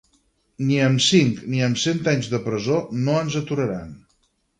[0.69, 3.93] Ni amb cinc ni amb cent anys de presó, no ens aturaran.